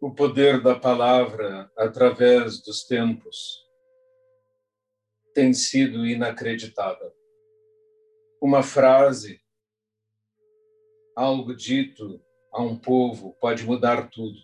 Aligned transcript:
o 0.00 0.14
poder 0.14 0.62
da 0.62 0.74
palavra 0.74 1.70
através 1.76 2.62
dos 2.62 2.84
tempos 2.84 3.36
tem 5.34 5.52
sido 5.52 6.06
inacreditável. 6.06 7.12
Uma 8.40 8.62
frase, 8.62 9.38
algo 11.14 11.54
dito 11.54 12.18
a 12.50 12.62
um 12.62 12.78
povo, 12.78 13.36
pode 13.38 13.62
mudar 13.64 14.08
tudo. 14.08 14.38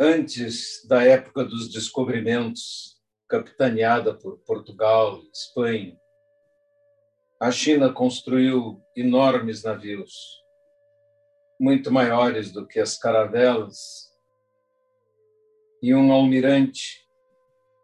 Antes 0.00 0.86
da 0.88 1.04
época 1.04 1.44
dos 1.44 1.70
descobrimentos, 1.70 2.98
capitaneada 3.28 4.16
por 4.16 4.38
Portugal, 4.46 5.20
Espanha, 5.30 5.94
a 7.38 7.50
China 7.50 7.92
construiu 7.92 8.82
enormes 8.96 9.62
navios 9.62 10.47
muito 11.58 11.90
maiores 11.90 12.52
do 12.52 12.66
que 12.66 12.78
as 12.78 12.96
caravelas, 12.96 14.08
e 15.82 15.94
um 15.94 16.12
almirante 16.12 17.06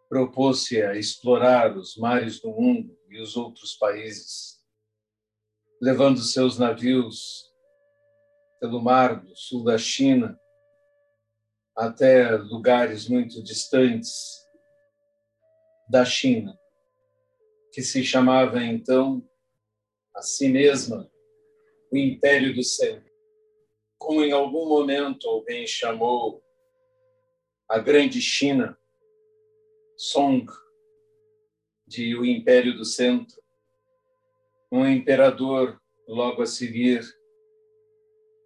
propôs-se 0.07 0.81
a 0.81 0.95
explorar 0.95 1.75
os 1.77 1.97
mares 1.97 2.39
do 2.39 2.49
mundo 2.51 2.97
e 3.09 3.19
os 3.19 3.35
outros 3.35 3.75
países, 3.75 4.61
levando 5.81 6.19
seus 6.19 6.57
navios 6.57 7.53
pelo 8.59 8.81
mar 8.81 9.21
do 9.21 9.35
sul 9.35 9.63
da 9.63 9.77
China 9.77 10.39
até 11.75 12.31
lugares 12.31 13.09
muito 13.09 13.43
distantes 13.43 14.45
da 15.89 16.05
China, 16.05 16.57
que 17.73 17.81
se 17.81 18.03
chamava 18.03 18.63
então 18.63 19.27
a 20.15 20.21
si 20.21 20.47
mesma 20.47 21.09
o 21.91 21.97
Império 21.97 22.55
do 22.55 22.63
Centro 22.63 23.14
como 23.97 24.23
em 24.23 24.31
algum 24.31 24.67
momento 24.67 25.27
alguém 25.27 25.65
chamou 25.65 26.43
a 27.67 27.79
grande 27.79 28.21
China, 28.21 28.77
Song, 29.97 30.45
de 31.87 32.15
o 32.15 32.25
Império 32.25 32.75
do 32.75 32.85
Centro, 32.85 33.41
um 34.71 34.85
imperador 34.87 35.81
logo 36.07 36.41
a 36.41 36.45
seguir 36.45 37.03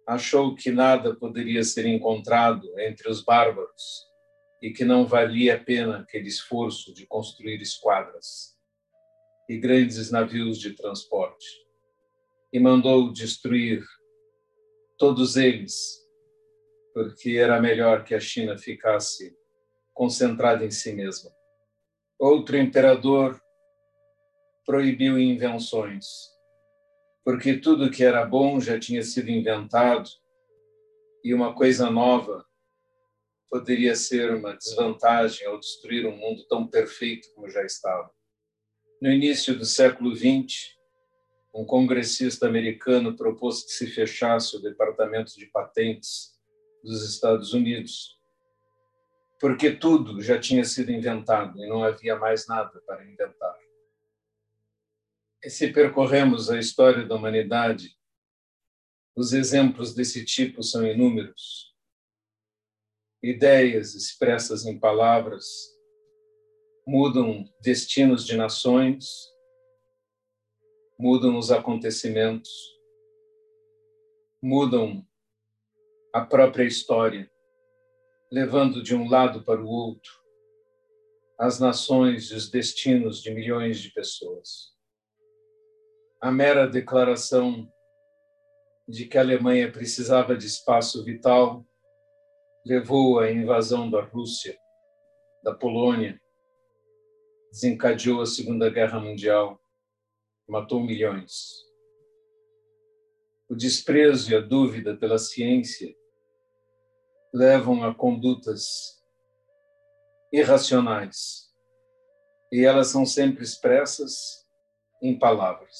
achou 0.06 0.54
que 0.54 0.70
nada 0.70 1.14
poderia 1.14 1.62
ser 1.62 1.86
encontrado 1.86 2.68
entre 2.80 3.08
os 3.08 3.22
bárbaros 3.22 4.06
e 4.62 4.70
que 4.70 4.84
não 4.84 5.06
valia 5.06 5.54
a 5.54 5.58
pena 5.58 6.00
aquele 6.00 6.28
esforço 6.28 6.92
de 6.92 7.06
construir 7.06 7.60
esquadras 7.60 8.56
e 9.48 9.56
grandes 9.56 10.10
navios 10.10 10.58
de 10.58 10.74
transporte 10.74 11.46
e 12.52 12.58
mandou 12.58 13.12
destruir 13.12 13.84
todos 15.00 15.38
eles, 15.38 15.98
porque 16.92 17.30
era 17.30 17.58
melhor 17.58 18.04
que 18.04 18.14
a 18.14 18.20
China 18.20 18.58
ficasse 18.58 19.34
concentrada 19.94 20.62
em 20.62 20.70
si 20.70 20.92
mesma. 20.92 21.30
Outro 22.18 22.58
imperador 22.58 23.40
proibiu 24.66 25.18
invenções, 25.18 26.04
porque 27.24 27.56
tudo 27.56 27.90
que 27.90 28.04
era 28.04 28.26
bom 28.26 28.60
já 28.60 28.78
tinha 28.78 29.02
sido 29.02 29.30
inventado 29.30 30.10
e 31.24 31.32
uma 31.32 31.54
coisa 31.54 31.88
nova 31.90 32.44
poderia 33.48 33.96
ser 33.96 34.34
uma 34.34 34.54
desvantagem 34.54 35.46
ao 35.46 35.58
destruir 35.58 36.06
um 36.06 36.16
mundo 36.16 36.46
tão 36.46 36.66
perfeito 36.68 37.26
como 37.34 37.48
já 37.48 37.64
estava. 37.64 38.10
No 39.00 39.10
início 39.10 39.58
do 39.58 39.64
século 39.64 40.14
XX, 40.14 40.78
um 41.54 41.64
congressista 41.64 42.46
americano 42.46 43.16
propôs 43.16 43.64
que 43.64 43.70
se 43.72 43.86
fechasse 43.86 44.56
o 44.56 44.60
Departamento 44.60 45.36
de 45.36 45.46
Patentes 45.46 46.38
dos 46.82 47.08
Estados 47.08 47.52
Unidos, 47.52 48.18
porque 49.40 49.72
tudo 49.72 50.20
já 50.20 50.38
tinha 50.38 50.64
sido 50.64 50.92
inventado 50.92 51.62
e 51.62 51.68
não 51.68 51.82
havia 51.82 52.16
mais 52.16 52.46
nada 52.46 52.80
para 52.86 53.04
inventar. 53.04 53.56
E 55.42 55.50
se 55.50 55.72
percorremos 55.72 56.50
a 56.50 56.58
história 56.58 57.04
da 57.06 57.14
humanidade, 57.14 57.96
os 59.16 59.32
exemplos 59.32 59.94
desse 59.94 60.24
tipo 60.24 60.62
são 60.62 60.86
inúmeros. 60.86 61.74
Ideias 63.22 63.94
expressas 63.94 64.64
em 64.64 64.78
palavras 64.78 65.46
mudam 66.86 67.44
destinos 67.60 68.26
de 68.26 68.36
nações, 68.36 69.06
mudam 71.00 71.38
os 71.38 71.50
acontecimentos, 71.50 72.50
mudam 74.42 75.02
a 76.12 76.20
própria 76.20 76.64
história, 76.64 77.30
levando 78.30 78.82
de 78.82 78.94
um 78.94 79.08
lado 79.08 79.42
para 79.42 79.62
o 79.62 79.66
outro 79.66 80.12
as 81.38 81.58
nações 81.58 82.30
e 82.30 82.34
os 82.34 82.50
destinos 82.50 83.22
de 83.22 83.30
milhões 83.30 83.80
de 83.80 83.90
pessoas. 83.94 84.74
A 86.20 86.30
mera 86.30 86.68
declaração 86.68 87.66
de 88.86 89.06
que 89.06 89.16
a 89.16 89.22
Alemanha 89.22 89.72
precisava 89.72 90.36
de 90.36 90.44
espaço 90.44 91.02
vital 91.02 91.64
levou 92.66 93.20
à 93.20 93.32
invasão 93.32 93.90
da 93.90 94.02
Rússia, 94.02 94.54
da 95.42 95.54
Polônia, 95.54 96.20
desencadeou 97.50 98.20
a 98.20 98.26
Segunda 98.26 98.68
Guerra 98.68 99.00
Mundial 99.00 99.59
matou 100.50 100.80
milhões. 100.80 101.64
O 103.48 103.54
desprezo 103.54 104.32
e 104.32 104.34
a 104.34 104.40
dúvida 104.40 104.96
pela 104.96 105.16
ciência 105.16 105.94
levam 107.32 107.84
a 107.84 107.94
condutas 107.94 109.00
irracionais 110.32 111.48
e 112.52 112.64
elas 112.64 112.88
são 112.88 113.06
sempre 113.06 113.44
expressas 113.44 114.44
em 115.00 115.16
palavras. 115.16 115.76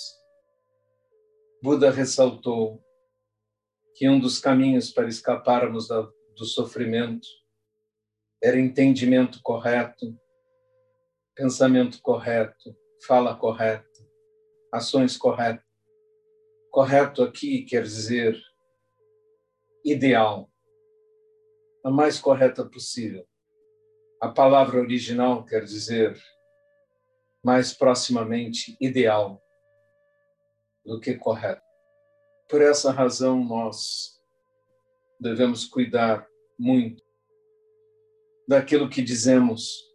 Buda 1.61 1.91
ressaltou 1.91 2.81
que 3.97 4.09
um 4.09 4.21
dos 4.21 4.39
caminhos 4.39 4.93
para 4.93 5.09
escaparmos 5.09 5.89
do 5.89 6.45
sofrimento 6.45 7.27
era 8.43 8.59
entendimento 8.59 9.41
correto, 9.43 10.17
pensamento 11.35 12.01
correto, 12.01 12.75
fala 13.05 13.37
correta, 13.37 13.90
ações 14.73 15.17
corretas. 15.17 15.65
Correto 16.71 17.23
aqui 17.23 17.63
quer 17.63 17.83
dizer 17.83 18.41
ideal, 19.85 20.51
a 21.85 21.91
mais 21.91 22.19
correta 22.21 22.65
possível. 22.65 23.27
A 24.21 24.29
palavra 24.29 24.79
original 24.79 25.45
quer 25.45 25.65
dizer 25.65 26.17
mais 27.43 27.73
proximamente 27.73 28.77
ideal 28.81 29.43
do 30.85 31.01
que 31.01 31.15
correto. 31.15 31.63
Por 32.49 32.61
essa 32.61 32.91
razão, 32.91 33.43
nós 33.43 34.21
devemos 35.19 35.65
cuidar 35.65 36.27
muito 36.59 37.03
daquilo 38.47 38.91
que 38.91 39.03
dizemos 39.03 39.90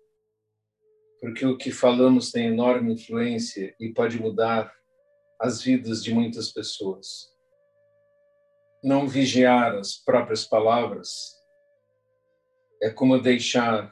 porque 1.25 1.43
o 1.43 1.57
que 1.57 1.71
falamos 1.71 2.31
tem 2.31 2.45
enorme 2.45 2.93
influência 2.93 3.75
e 3.79 3.91
pode 3.91 4.21
mudar 4.21 4.71
as 5.39 5.59
vidas 5.59 6.03
de 6.03 6.13
muitas 6.13 6.51
pessoas. 6.51 7.33
Não 8.83 9.07
vigiar 9.07 9.73
as 9.73 9.95
próprias 9.95 10.45
palavras 10.45 11.35
é 12.79 12.91
como 12.91 13.19
deixar 13.19 13.91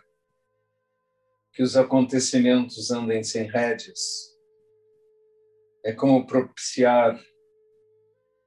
que 1.53 1.63
os 1.63 1.75
acontecimentos 1.75 2.91
andem 2.91 3.23
sem 3.23 3.49
rédeas. 3.49 3.99
É 5.83 5.91
como 5.91 6.27
propiciar 6.27 7.19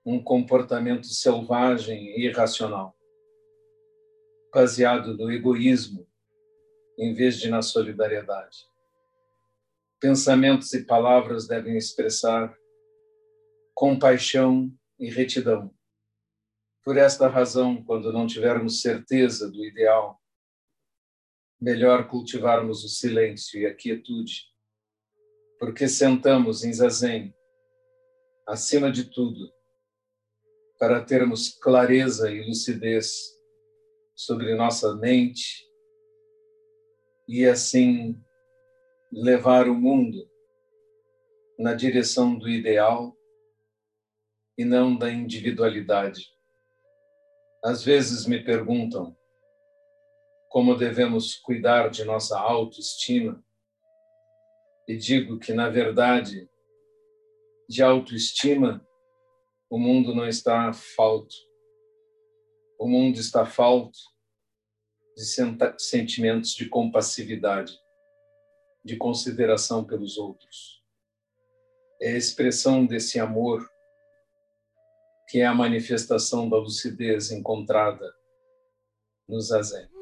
um 0.04 0.22
comportamento 0.22 1.08
selvagem 1.08 2.06
e 2.16 2.26
irracional, 2.28 2.96
baseado 4.54 5.16
no 5.16 5.28
egoísmo 5.28 6.06
em 6.96 7.12
vez 7.12 7.40
de 7.40 7.50
na 7.50 7.62
solidariedade 7.62 8.75
pensamentos 10.06 10.72
e 10.72 10.84
palavras 10.84 11.48
devem 11.48 11.76
expressar 11.76 12.56
compaixão 13.74 14.72
e 15.00 15.10
retidão. 15.10 15.74
Por 16.84 16.96
esta 16.96 17.26
razão, 17.26 17.82
quando 17.82 18.12
não 18.12 18.24
tivermos 18.24 18.80
certeza 18.80 19.50
do 19.50 19.64
ideal, 19.64 20.22
melhor 21.60 22.08
cultivarmos 22.08 22.84
o 22.84 22.88
silêncio 22.88 23.60
e 23.60 23.66
a 23.66 23.74
quietude, 23.74 24.42
porque 25.58 25.88
sentamos 25.88 26.62
em 26.62 26.72
zazen, 26.72 27.34
acima 28.46 28.92
de 28.92 29.10
tudo, 29.10 29.52
para 30.78 31.04
termos 31.04 31.48
clareza 31.48 32.30
e 32.30 32.46
lucidez 32.46 33.10
sobre 34.14 34.54
nossa 34.54 34.94
mente 34.94 35.66
e 37.26 37.44
assim 37.44 38.24
levar 39.12 39.68
o 39.68 39.74
mundo 39.74 40.28
na 41.58 41.74
direção 41.74 42.38
do 42.38 42.48
ideal 42.48 43.16
e 44.58 44.64
não 44.64 44.96
da 44.96 45.10
individualidade. 45.10 46.30
Às 47.64 47.82
vezes 47.82 48.26
me 48.26 48.42
perguntam 48.42 49.16
como 50.48 50.76
devemos 50.76 51.34
cuidar 51.36 51.88
de 51.90 52.04
nossa 52.04 52.38
autoestima 52.38 53.44
e 54.88 54.96
digo 54.96 55.38
que, 55.38 55.52
na 55.52 55.68
verdade, 55.68 56.48
de 57.68 57.82
autoestima, 57.82 58.86
o 59.68 59.78
mundo 59.78 60.14
não 60.14 60.26
está 60.26 60.72
falto. 60.72 61.34
O 62.78 62.88
mundo 62.88 63.18
está 63.18 63.44
falto 63.44 63.98
de 65.16 65.24
sentimentos 65.78 66.54
de 66.54 66.68
compassividade, 66.68 67.76
de 68.86 68.96
consideração 68.96 69.84
pelos 69.84 70.16
outros. 70.16 70.80
É 72.00 72.12
a 72.12 72.16
expressão 72.16 72.86
desse 72.86 73.18
amor 73.18 73.68
que 75.28 75.40
é 75.40 75.46
a 75.46 75.52
manifestação 75.52 76.48
da 76.48 76.56
lucidez 76.56 77.32
encontrada 77.32 78.14
no 79.28 79.40
zazen. 79.40 79.95